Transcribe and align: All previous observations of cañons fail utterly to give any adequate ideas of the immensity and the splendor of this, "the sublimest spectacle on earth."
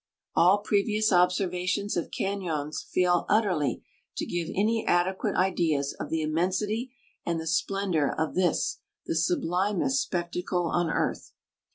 All 0.35 0.57
previous 0.57 1.13
observations 1.13 1.95
of 1.95 2.09
cañons 2.09 2.83
fail 2.83 3.23
utterly 3.29 3.83
to 4.17 4.25
give 4.25 4.49
any 4.55 4.83
adequate 4.83 5.35
ideas 5.35 5.93
of 5.99 6.09
the 6.09 6.23
immensity 6.23 6.91
and 7.23 7.39
the 7.39 7.45
splendor 7.45 8.11
of 8.11 8.33
this, 8.33 8.79
"the 9.05 9.13
sublimest 9.13 10.01
spectacle 10.01 10.65
on 10.73 10.89
earth." 10.89 11.33